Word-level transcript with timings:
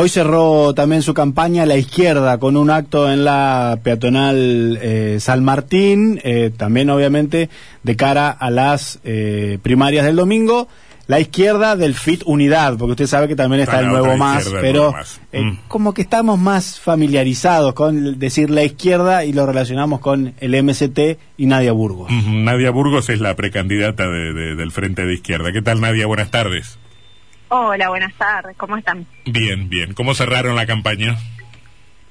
Hoy 0.00 0.08
cerró 0.08 0.74
también 0.74 1.02
su 1.02 1.12
campaña 1.12 1.66
la 1.66 1.76
izquierda 1.76 2.38
con 2.38 2.56
un 2.56 2.70
acto 2.70 3.10
en 3.10 3.24
la 3.24 3.80
peatonal 3.82 4.78
eh, 4.80 5.16
San 5.18 5.42
Martín, 5.42 6.20
eh, 6.22 6.52
también 6.56 6.88
obviamente 6.90 7.50
de 7.82 7.96
cara 7.96 8.30
a 8.30 8.48
las 8.48 9.00
eh, 9.02 9.58
primarias 9.60 10.06
del 10.06 10.14
domingo. 10.14 10.68
La 11.08 11.18
izquierda 11.18 11.74
del 11.74 11.96
FIT 11.96 12.22
Unidad, 12.26 12.78
porque 12.78 12.92
usted 12.92 13.06
sabe 13.08 13.26
que 13.26 13.34
también 13.34 13.62
está, 13.62 13.80
el 13.80 13.88
nuevo 13.88 14.16
más, 14.16 14.48
pero 14.60 14.94
mm. 15.32 15.66
como 15.66 15.92
que 15.94 16.02
estamos 16.02 16.38
más 16.38 16.78
familiarizados 16.78 17.74
con 17.74 18.20
decir 18.20 18.50
la 18.50 18.62
izquierda 18.62 19.24
y 19.24 19.32
lo 19.32 19.46
relacionamos 19.46 19.98
con 19.98 20.32
el 20.38 20.62
MST 20.62 21.18
y 21.38 21.46
Nadia 21.46 21.72
Burgos. 21.72 22.08
Nadia 22.24 22.70
Burgos 22.70 23.08
es 23.08 23.20
la 23.20 23.34
precandidata 23.34 24.08
del 24.08 24.70
Frente 24.70 25.04
de 25.06 25.14
Izquierda. 25.14 25.50
¿Qué 25.50 25.62
tal 25.62 25.80
Nadia? 25.80 26.06
Buenas 26.06 26.30
tardes. 26.30 26.78
Hola, 27.50 27.88
buenas 27.88 28.14
tardes, 28.14 28.56
¿cómo 28.56 28.76
están? 28.76 29.06
Bien, 29.24 29.68
bien. 29.70 29.94
¿Cómo 29.94 30.14
cerraron 30.14 30.54
la 30.54 30.66
campaña? 30.66 31.16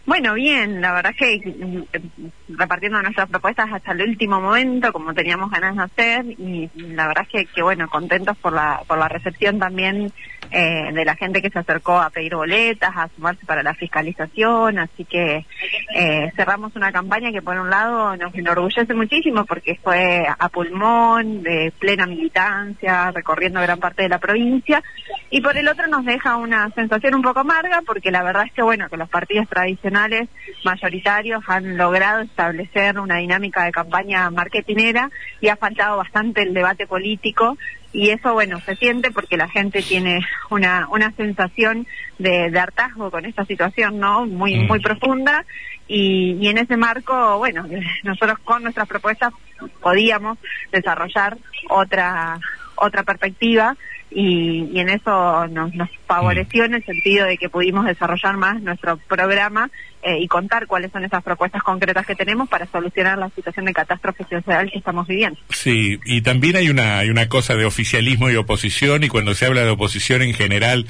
Bueno, 0.07 0.35
bien, 0.35 0.79
la 0.79 0.93
verdad 0.93 1.13
es 1.19 1.41
que 1.41 1.49
mm, 1.49 2.57
repartiendo 2.57 3.01
nuestras 3.01 3.29
propuestas 3.29 3.67
hasta 3.73 3.91
el 3.91 4.03
último 4.03 4.39
momento, 4.39 4.93
como 4.93 5.13
teníamos 5.13 5.51
ganas 5.51 5.75
de 5.75 5.83
hacer, 5.83 6.25
y 6.25 6.69
la 6.77 7.07
verdad 7.07 7.27
es 7.33 7.49
que, 7.49 7.61
bueno, 7.61 7.89
contentos 7.89 8.37
por 8.37 8.53
la, 8.53 8.81
por 8.87 8.97
la 8.97 9.09
recepción 9.09 9.59
también 9.59 10.13
eh, 10.49 10.91
de 10.93 11.03
la 11.03 11.17
gente 11.17 11.41
que 11.41 11.49
se 11.49 11.59
acercó 11.59 11.99
a 11.99 12.09
pedir 12.09 12.35
boletas, 12.35 12.95
a 12.95 13.09
sumarse 13.13 13.45
para 13.45 13.63
la 13.63 13.73
fiscalización, 13.73 14.79
así 14.79 15.03
que 15.03 15.45
eh, 15.93 16.31
cerramos 16.37 16.73
una 16.77 16.93
campaña 16.93 17.33
que 17.33 17.41
por 17.41 17.59
un 17.59 17.69
lado 17.69 18.15
nos 18.15 18.33
enorgullece 18.33 18.93
muchísimo 18.93 19.43
porque 19.43 19.77
fue 19.83 20.25
a 20.25 20.47
pulmón, 20.47 21.43
de 21.43 21.73
plena 21.77 22.07
militancia, 22.07 23.11
recorriendo 23.11 23.61
gran 23.61 23.79
parte 23.79 24.03
de 24.03 24.09
la 24.09 24.19
provincia, 24.19 24.81
y 25.29 25.41
por 25.41 25.57
el 25.57 25.67
otro 25.67 25.87
nos 25.87 26.05
deja 26.05 26.37
una 26.37 26.69
sensación 26.71 27.15
un 27.15 27.21
poco 27.21 27.41
amarga 27.41 27.81
porque 27.85 28.11
la 28.11 28.23
verdad 28.23 28.45
es 28.45 28.53
que, 28.53 28.61
bueno, 28.61 28.87
que 28.89 28.95
los 28.95 29.09
partidos 29.09 29.47
tradicionales 29.49 30.29
mayoritarios 30.63 31.43
han 31.47 31.75
logrado 31.75 32.21
establecer 32.21 32.97
una 32.97 33.17
dinámica 33.17 33.65
de 33.65 33.71
campaña 33.71 34.29
marketinera 34.29 35.11
y 35.41 35.49
ha 35.49 35.57
faltado 35.57 35.97
bastante 35.97 36.43
el 36.43 36.53
debate 36.53 36.87
político. 36.87 37.57
Y 37.91 38.09
eso 38.09 38.33
bueno 38.33 38.59
se 38.61 38.75
siente 38.75 39.11
porque 39.11 39.37
la 39.37 39.49
gente 39.49 39.81
tiene 39.81 40.19
una 40.49 40.87
una 40.91 41.11
sensación 41.13 41.87
de, 42.19 42.57
hartazgo 42.57 43.11
con 43.11 43.25
esta 43.25 43.43
situación 43.45 43.99
no 43.99 44.25
muy 44.25 44.55
mm. 44.59 44.67
muy 44.67 44.79
profunda. 44.79 45.45
Y, 45.89 46.37
y, 46.41 46.49
en 46.49 46.57
ese 46.57 46.77
marco 46.77 47.37
bueno 47.37 47.65
nosotros 48.03 48.39
con 48.39 48.63
nuestras 48.63 48.87
propuestas 48.87 49.33
podíamos 49.81 50.37
desarrollar 50.71 51.37
otra 51.69 52.39
otra 52.75 53.03
perspectiva 53.03 53.75
y, 54.09 54.79
en 54.79 54.89
eso 54.89 55.47
nos, 55.47 55.71
favoreció 56.05 56.65
en 56.65 56.75
el 56.75 56.85
sentido 56.85 57.25
de 57.25 57.37
que 57.37 57.49
pudimos 57.49 57.85
desarrollar 57.85 58.37
más 58.37 58.61
nuestro 58.61 58.97
programa 58.97 59.69
eh, 60.01 60.19
y 60.19 60.27
contar 60.27 60.67
cuáles 60.67 60.91
son 60.91 61.03
esas 61.03 61.23
propuestas 61.23 61.63
concretas 61.63 62.05
que 62.05 62.15
tenemos 62.15 62.47
para 62.47 62.65
solucionar 62.67 63.17
la 63.17 63.29
situación 63.29 63.65
de 63.65 63.73
catástrofe 63.73 64.23
social 64.29 64.71
que 64.71 64.77
estamos 64.77 65.07
viviendo. 65.07 65.39
Sí, 65.49 65.99
y 66.05 66.21
también 66.21 66.55
hay 66.55 66.69
una, 66.69 66.99
hay 66.99 67.09
una 67.09 67.27
cosa 67.27 67.55
de 67.55 67.65
oficialismo 67.65 68.29
y 68.29 68.35
oposición 68.35 69.03
y 69.03 69.09
cuando 69.09 69.33
se 69.33 69.45
habla 69.45 69.61
de 69.61 69.71
oposición 69.71 70.21
en 70.21 70.33
general 70.33 70.87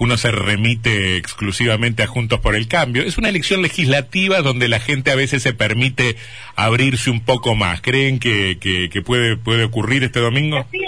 uno 0.00 0.16
se 0.16 0.30
remite 0.30 1.18
exclusivamente 1.18 2.02
a 2.02 2.06
Juntos 2.06 2.40
por 2.40 2.56
el 2.56 2.68
Cambio. 2.68 3.02
Es 3.02 3.18
una 3.18 3.28
elección 3.28 3.60
legislativa 3.60 4.40
donde 4.40 4.66
la 4.66 4.80
gente 4.80 5.10
a 5.10 5.14
veces 5.14 5.42
se 5.42 5.52
permite 5.52 6.16
abrirse 6.56 7.10
un 7.10 7.20
poco 7.20 7.54
más. 7.54 7.82
¿Creen 7.82 8.18
que, 8.18 8.56
que, 8.58 9.02
puede, 9.02 9.36
puede 9.36 9.64
ocurrir 9.64 10.02
este 10.02 10.20
domingo? 10.20 10.66
Sí, 10.70 10.80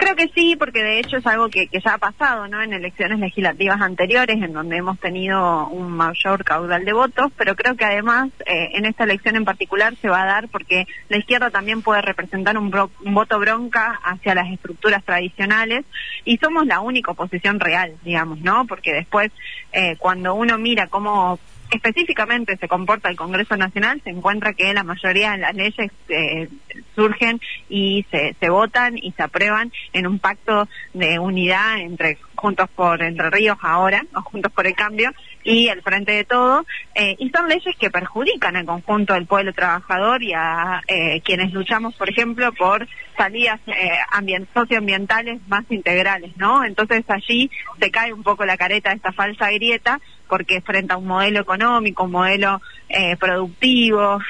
Creo 0.00 0.16
que 0.16 0.30
sí, 0.34 0.56
porque 0.56 0.82
de 0.82 0.98
hecho 0.98 1.18
es 1.18 1.26
algo 1.26 1.50
que, 1.50 1.68
ya 1.70 1.92
ha 1.92 1.98
pasado, 1.98 2.48
¿no? 2.48 2.62
En 2.62 2.72
elecciones 2.72 3.18
legislativas 3.18 3.82
anteriores, 3.82 4.36
en 4.42 4.54
donde 4.54 4.78
hemos 4.78 4.98
tenido 4.98 5.68
un 5.68 5.92
mayor 5.92 6.42
caudal 6.42 6.86
de 6.86 6.94
votos, 6.94 7.30
pero 7.36 7.54
creo 7.54 7.76
que 7.76 7.84
además 7.84 8.30
eh, 8.46 8.70
en 8.72 8.86
esta 8.86 9.04
elección 9.04 9.36
en 9.36 9.44
particular 9.44 9.94
se 10.00 10.08
va 10.08 10.22
a 10.22 10.26
dar 10.26 10.48
porque 10.48 10.86
la 11.10 11.18
izquierda 11.18 11.50
también 11.50 11.82
puede 11.82 12.00
representar 12.00 12.56
un, 12.56 12.70
voto 12.70 13.38
bronca 13.38 14.00
hacia 14.02 14.34
las 14.34 14.50
estructuras 14.50 15.04
tradicionales 15.04 15.84
y 16.24 16.38
somos 16.38 16.66
la 16.66 16.80
única 16.80 17.10
oposición 17.10 17.60
real, 17.60 17.94
digamos, 18.02 18.40
¿no? 18.40 18.64
Porque 18.66 18.94
después, 18.94 19.30
eh, 19.72 19.96
cuando 19.98 20.34
uno 20.34 20.56
mira 20.56 20.86
cómo 20.86 21.38
específicamente 21.70 22.56
se 22.56 22.68
comporta 22.68 23.08
el 23.08 23.16
Congreso 23.16 23.56
Nacional, 23.56 24.00
se 24.02 24.10
encuentra 24.10 24.52
que 24.54 24.74
la 24.74 24.84
mayoría 24.84 25.32
de 25.32 25.38
las 25.38 25.54
leyes 25.54 25.90
eh, 26.08 26.48
surgen 26.94 27.40
y 27.68 28.04
se, 28.10 28.34
se 28.38 28.50
votan 28.50 28.98
y 28.98 29.12
se 29.12 29.22
aprueban 29.22 29.72
en 29.92 30.06
un 30.06 30.18
pacto 30.18 30.68
de 30.94 31.18
unidad 31.18 31.80
entre 31.80 32.18
Juntos 32.34 32.68
por 32.74 33.02
Entre 33.02 33.28
Ríos 33.30 33.58
ahora, 33.60 34.04
o 34.14 34.22
Juntos 34.22 34.50
por 34.52 34.66
el 34.66 34.74
Cambio, 34.74 35.12
y 35.44 35.68
el 35.68 35.82
Frente 35.82 36.12
de 36.12 36.24
Todo, 36.24 36.64
eh, 36.94 37.16
y 37.18 37.30
son 37.30 37.48
leyes 37.48 37.74
que 37.76 37.90
perjudican 37.90 38.56
al 38.56 38.66
conjunto 38.66 39.14
del 39.14 39.26
pueblo 39.26 39.52
trabajador 39.52 40.22
y 40.22 40.32
a 40.34 40.82
eh, 40.86 41.20
quienes 41.22 41.52
luchamos, 41.52 41.94
por 41.94 42.10
ejemplo, 42.10 42.52
por 42.52 42.86
salidas 43.16 43.60
eh, 43.66 44.46
socioambientales 44.54 45.40
más 45.48 45.64
integrales, 45.70 46.36
¿no? 46.36 46.64
Entonces 46.64 47.04
allí 47.08 47.50
se 47.78 47.90
cae 47.90 48.12
un 48.12 48.22
poco 48.22 48.44
la 48.44 48.56
careta 48.56 48.90
de 48.90 48.96
esta 48.96 49.12
falsa 49.12 49.50
grieta, 49.50 50.00
porque 50.28 50.60
frente 50.60 50.92
a 50.92 50.96
un 50.96 51.06
modelo 51.06 51.40
económico, 51.40 52.04
un 52.04 52.12
modelo 52.12 52.60
eh, 52.88 53.16
productivo, 53.16 54.20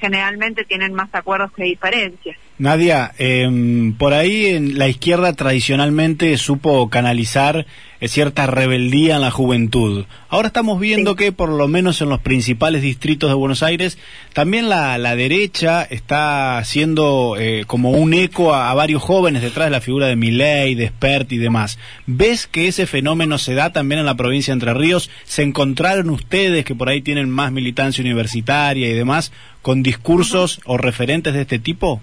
generalmente 0.00 0.64
tienen 0.64 0.92
más 0.92 1.08
acuerdos 1.12 1.52
que 1.52 1.64
diferencias. 1.64 2.36
Nadia, 2.58 3.12
em, 3.18 3.92
por 3.94 4.14
ahí 4.14 4.46
en 4.46 4.78
la 4.78 4.88
izquierda 4.88 5.32
tradicionalmente 5.32 6.36
supo 6.38 6.90
canalizar 6.90 7.66
eh, 8.00 8.08
cierta 8.08 8.48
rebeldía 8.48 9.14
en 9.14 9.20
la 9.20 9.30
juventud. 9.30 10.06
Ahora 10.28 10.48
estamos 10.48 10.80
viendo 10.80 11.14
que 11.14 11.30
por 11.30 11.50
lo 11.50 11.68
menos 11.68 12.00
en 12.00 12.08
los 12.08 12.20
principales 12.20 12.82
distritos 12.82 13.30
de 13.30 13.34
Buenos 13.34 13.62
Aires 13.62 13.96
también 14.32 14.68
la, 14.68 14.98
derecha 15.14 15.84
está 15.84 16.58
haciendo 16.58 17.36
eh, 17.38 17.62
como 17.68 17.92
un 17.92 18.12
eco 18.12 18.52
a, 18.52 18.74
varios 18.74 19.02
jóvenes 19.02 19.42
detrás 19.42 19.66
de 19.66 19.72
la 19.72 19.80
figura 19.80 20.08
de 20.08 20.16
Milei, 20.16 20.74
de 20.74 20.88
Spert 20.88 21.30
y 21.30 21.38
demás. 21.38 21.78
¿Ves 22.06 22.48
que 22.48 22.66
ese 22.66 22.86
fenómeno 22.86 23.38
se 23.38 23.54
da 23.54 23.72
también 23.72 24.00
en 24.00 24.06
la 24.06 24.16
provincia 24.16 24.52
de 24.52 24.56
Entre 24.56 24.74
Ríos? 24.74 25.10
¿Se 25.22 25.44
encontraron 25.44 26.10
ustedes 26.10 26.64
que 26.64 26.74
por 26.74 26.88
ahí 26.88 27.02
tienen 27.02 27.30
más 27.30 27.52
militancia 27.52 28.02
universitaria 28.02 28.88
y 28.88 28.94
demás 28.94 29.30
con 29.62 29.84
discursos 29.84 30.60
o 30.64 30.76
referentes 30.76 31.34
de 31.34 31.42
este 31.42 31.60
tipo? 31.60 32.02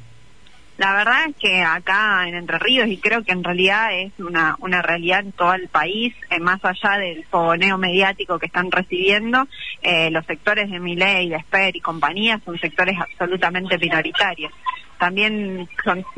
La 0.77 0.93
verdad 0.93 1.29
es 1.29 1.35
que 1.37 1.61
acá 1.61 2.27
en 2.27 2.35
Entre 2.35 2.59
Ríos, 2.59 2.87
y 2.89 2.97
creo 2.97 3.23
que 3.23 3.31
en 3.31 3.43
realidad 3.43 3.97
es 3.97 4.11
una, 4.19 4.57
una 4.59 4.81
realidad 4.81 5.21
en 5.21 5.31
todo 5.31 5.53
el 5.53 5.69
país, 5.69 6.13
eh, 6.29 6.39
más 6.39 6.59
allá 6.65 6.97
del 6.97 7.23
fogoneo 7.25 7.77
mediático 7.77 8.39
que 8.39 8.47
están 8.47 8.69
recibiendo, 8.71 9.47
eh, 9.81 10.11
los 10.11 10.25
sectores 10.25 10.69
de 10.69 10.79
Miley, 10.79 11.29
de 11.29 11.37
Esper 11.37 11.75
y 11.75 11.79
compañía 11.79 12.41
son 12.43 12.59
sectores 12.59 12.97
absolutamente 12.99 13.77
minoritarios 13.77 14.51
también 14.97 15.67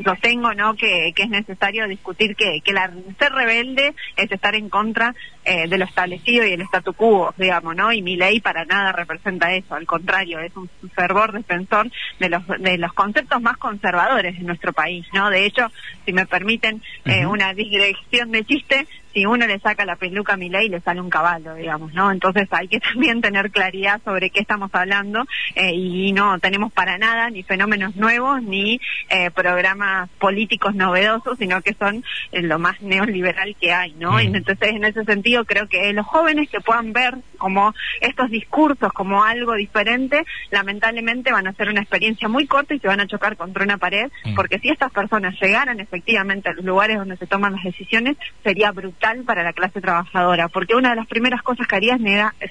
sostengo 0.04 0.54
no 0.54 0.74
que, 0.74 1.12
es 1.16 1.28
necesario 1.28 1.86
discutir 1.88 2.36
que, 2.36 2.60
que 2.62 2.72
la, 2.72 2.90
ser 3.18 3.32
rebelde 3.32 3.94
es 4.16 4.30
estar 4.30 4.54
en 4.54 4.68
contra 4.68 5.14
eh, 5.44 5.66
de 5.66 5.78
lo 5.78 5.84
establecido 5.84 6.46
y 6.46 6.52
el 6.52 6.60
statu 6.62 6.92
quo, 6.92 7.32
digamos, 7.36 7.74
¿no? 7.74 7.92
Y 7.92 8.02
mi 8.02 8.16
ley 8.16 8.40
para 8.40 8.64
nada 8.64 8.92
representa 8.92 9.54
eso, 9.54 9.74
al 9.74 9.86
contrario, 9.86 10.40
es 10.40 10.54
un 10.56 10.68
fervor 10.94 11.32
defensor 11.32 11.90
de 12.18 12.28
los, 12.28 12.46
de 12.46 12.76
los 12.78 12.92
conceptos 12.92 13.40
más 13.40 13.56
conservadores 13.56 14.38
de 14.38 14.44
nuestro 14.44 14.72
país, 14.72 15.06
¿no? 15.12 15.30
De 15.30 15.46
hecho, 15.46 15.68
si 16.04 16.12
me 16.12 16.26
permiten 16.26 16.82
eh, 17.04 17.24
una 17.24 17.54
dirección 17.54 18.30
de 18.30 18.44
chiste, 18.44 18.86
si 19.12 19.26
uno 19.26 19.46
le 19.46 19.58
saca 19.60 19.84
la 19.84 19.96
peluca 19.96 20.34
a 20.34 20.36
mi 20.36 20.48
ley 20.48 20.68
le 20.68 20.80
sale 20.80 21.00
un 21.00 21.10
caballo, 21.10 21.54
digamos, 21.54 21.92
¿no? 21.94 22.10
Entonces 22.10 22.48
hay 22.50 22.68
que 22.68 22.80
también 22.92 23.20
tener 23.20 23.50
claridad 23.50 24.00
sobre 24.04 24.30
qué 24.30 24.40
estamos 24.40 24.70
hablando 24.72 25.24
eh, 25.54 25.72
y 25.74 26.12
no 26.12 26.38
tenemos 26.38 26.72
para 26.72 26.98
nada 26.98 27.30
ni 27.30 27.42
fenómenos 27.42 27.96
nuevos 27.96 28.42
ni 28.42 28.80
eh, 29.08 29.30
programas 29.30 30.08
políticos 30.18 30.74
novedosos, 30.74 31.38
sino 31.38 31.62
que 31.62 31.74
son 31.74 32.04
eh, 32.32 32.42
lo 32.42 32.58
más 32.58 32.80
neoliberal 32.80 33.56
que 33.60 33.72
hay, 33.72 33.92
¿no? 33.92 34.20
Y 34.20 34.28
mm. 34.28 34.36
entonces 34.36 34.68
en 34.70 34.84
ese 34.84 35.04
sentido 35.04 35.44
creo 35.44 35.68
que 35.68 35.92
los 35.92 36.06
jóvenes 36.06 36.48
que 36.50 36.60
puedan 36.60 36.92
ver 36.92 37.14
como 37.38 37.74
estos 38.00 38.30
discursos 38.30 38.92
como 38.92 39.24
algo 39.24 39.54
diferente, 39.54 40.24
lamentablemente 40.50 41.32
van 41.32 41.46
a 41.46 41.52
ser 41.52 41.68
una 41.68 41.80
experiencia 41.80 42.28
muy 42.28 42.46
corta 42.46 42.74
y 42.74 42.80
se 42.80 42.88
van 42.88 43.00
a 43.00 43.06
chocar 43.06 43.36
contra 43.36 43.64
una 43.64 43.78
pared, 43.78 44.10
mm. 44.24 44.34
porque 44.34 44.58
si 44.58 44.68
estas 44.68 44.92
personas 44.92 45.34
llegaran 45.40 45.80
efectivamente 45.80 46.48
a 46.48 46.52
los 46.52 46.64
lugares 46.64 46.98
donde 46.98 47.16
se 47.16 47.26
toman 47.26 47.52
las 47.52 47.64
decisiones, 47.64 48.16
sería 48.42 48.72
brutal 48.72 48.97
para 49.24 49.42
la 49.42 49.52
clase 49.52 49.80
trabajadora, 49.80 50.48
porque 50.48 50.74
una 50.74 50.90
de 50.90 50.96
las 50.96 51.06
primeras 51.06 51.42
cosas 51.42 51.66
que 51.66 51.76
harías 51.76 52.00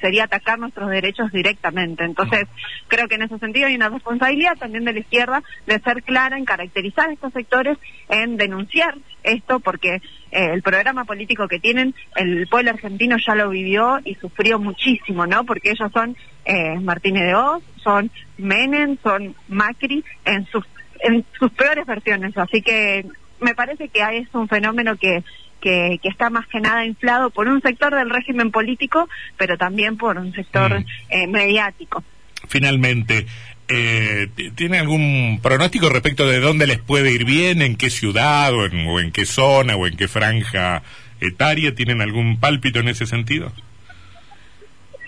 sería 0.01 0.23
atacar 0.23 0.57
nuestros 0.57 0.89
derechos 0.89 1.31
directamente. 1.31 2.03
Entonces, 2.03 2.47
creo 2.87 3.07
que 3.07 3.15
en 3.15 3.23
ese 3.23 3.37
sentido 3.37 3.67
hay 3.67 3.75
una 3.75 3.89
responsabilidad 3.89 4.57
también 4.57 4.85
de 4.85 4.93
la 4.93 4.99
izquierda 4.99 5.43
de 5.65 5.79
ser 5.79 6.03
clara 6.03 6.37
en 6.37 6.45
caracterizar 6.45 7.11
estos 7.11 7.33
sectores, 7.33 7.77
en 8.09 8.37
denunciar 8.37 8.95
esto, 9.23 9.59
porque 9.59 9.95
eh, 10.31 10.49
el 10.53 10.61
programa 10.61 11.05
político 11.05 11.47
que 11.47 11.59
tienen, 11.59 11.93
el 12.15 12.47
pueblo 12.47 12.71
argentino 12.71 13.17
ya 13.17 13.35
lo 13.35 13.49
vivió 13.49 13.99
y 14.03 14.15
sufrió 14.15 14.57
muchísimo, 14.57 15.27
¿no? 15.27 15.43
Porque 15.43 15.71
ellos 15.71 15.91
son 15.91 16.15
eh, 16.45 16.79
Martínez 16.79 17.23
de 17.23 17.35
Oz, 17.35 17.63
son 17.83 18.09
Menem, 18.37 18.97
son 19.03 19.35
Macri 19.47 20.03
en 20.25 20.45
sus 20.47 20.63
en 20.99 21.23
sus 21.37 21.51
peores 21.51 21.85
versiones, 21.85 22.35
así 22.37 22.63
que 22.63 23.05
me 23.39 23.55
parece 23.55 23.89
que 23.89 24.01
es 24.17 24.27
un 24.33 24.47
fenómeno 24.47 24.95
que 24.95 25.23
que, 25.61 25.99
que, 26.03 26.09
está 26.09 26.29
más 26.29 26.45
que 26.47 26.59
nada 26.59 26.85
inflado 26.85 27.31
por 27.31 27.47
un 27.47 27.61
sector 27.61 27.93
del 27.95 28.11
régimen 28.11 28.51
político, 28.51 29.09
pero 29.37 29.57
también 29.57 29.97
por 29.97 30.17
un 30.17 30.31
sector 30.31 30.79
mm. 30.79 30.85
eh, 31.09 31.27
mediático. 31.27 32.03
Finalmente, 32.47 33.25
eh, 33.67 34.27
¿tiene 34.55 34.77
algún 34.77 35.39
pronóstico 35.41 35.89
respecto 35.89 36.27
de 36.27 36.39
dónde 36.39 36.67
les 36.67 36.79
puede 36.79 37.11
ir 37.11 37.25
bien, 37.25 37.61
en 37.61 37.75
qué 37.75 37.89
ciudad 37.89 38.53
o 38.53 38.65
en, 38.65 38.87
o 38.87 38.99
en 38.99 39.11
qué 39.11 39.25
zona 39.25 39.75
o 39.75 39.87
en 39.87 39.97
qué 39.97 40.07
franja 40.07 40.83
etaria? 41.19 41.73
¿Tienen 41.73 42.01
algún 42.01 42.39
pálpito 42.39 42.79
en 42.79 42.89
ese 42.89 43.05
sentido? 43.05 43.51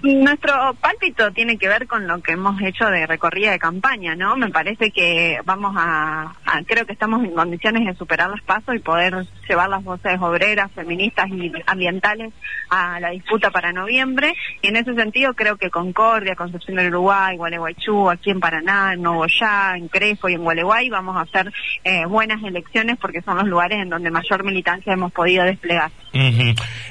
Nuestro 0.01 0.75
pálpito 0.75 1.31
tiene 1.34 1.57
que 1.57 1.68
ver 1.68 1.86
con 1.86 2.07
lo 2.07 2.22
que 2.22 2.31
hemos 2.31 2.62
hecho 2.62 2.86
de 2.86 3.06
recorrida 3.06 3.51
de 3.51 3.60
campaña, 3.60 4.16
¿no? 4.16 4.38
Me 4.38 4.50
parece 4.50 4.92
que 4.92 5.40
vamos 5.44 5.75
a, 5.78 6.34
creo 6.68 6.86
que 6.86 6.94
estamos 6.94 7.22
en 7.24 7.31
condiciones 7.31 7.86
de 7.86 7.96
superar 7.96 8.30
los 8.30 8.42
pasos 8.42 8.75
y 8.75 8.80
poder 8.80 9.28
llevar 9.48 9.69
las 9.69 9.84
voces 9.84 10.18
obreras, 10.22 10.72
feministas 10.72 11.28
y 11.30 11.51
ambientales 11.66 12.34
a 12.69 13.01
la 13.01 13.10
disputa 13.10 13.51
para 13.51 13.74
noviembre. 13.74 14.34
Y 14.62 14.69
en 14.69 14.78
ese 14.78 14.96
sentido 14.96 15.34
creo 15.34 15.57
que 15.57 15.69
Concordia, 15.69 16.36
Concepción 16.36 16.78
del 16.78 16.88
Uruguay, 16.88 17.36
Gualeguaychú, 17.36 18.10
aquí 18.10 18.31
en 18.31 18.40
Paraná, 18.40 18.94
en 18.94 19.01
Nogoyá, 19.01 19.75
en 19.75 19.90
Crespo 19.90 20.30
y 20.30 20.36
en 20.36 20.44
Gualeguay 20.44 20.90
vamos 20.90 21.18
a 21.18 21.22
hacer 21.22 21.51
eh, 21.84 22.06
buenas 22.06 22.42
elecciones 22.42 22.98
porque 23.01 23.22
son 23.22 23.38
los 23.38 23.48
lugares 23.48 23.80
en 23.80 23.90
donde 23.90 24.12
mayor 24.12 24.46
militancia 24.46 24.94
hemos 24.94 25.12
podido 25.12 25.44
desplegar. 25.44 25.92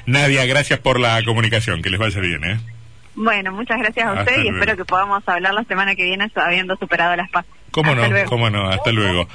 Nadia, 0.05 0.45
gracias 0.45 0.79
por 0.79 0.99
la 0.99 1.23
comunicación, 1.25 1.81
que 1.81 1.89
les 1.89 1.99
vaya 1.99 2.21
bien, 2.21 2.43
¿eh? 2.43 2.59
Bueno, 3.21 3.51
muchas 3.51 3.77
gracias 3.79 4.07
a 4.07 4.13
usted 4.13 4.43
y 4.43 4.47
espero 4.47 4.77
que 4.77 4.85
podamos 4.85 5.27
hablar 5.27 5.53
la 5.53 5.65
semana 5.65 5.93
que 5.93 6.05
viene 6.05 6.31
habiendo 6.35 6.77
superado 6.77 7.17
las 7.17 7.29
pasos. 7.29 7.51
¿Cómo 7.69 7.93
no? 7.93 8.03
¿Cómo 8.27 8.49
no? 8.49 8.69
Hasta 8.69 8.93
luego. 8.93 9.27